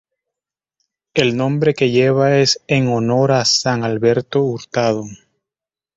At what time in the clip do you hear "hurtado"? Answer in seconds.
4.41-5.03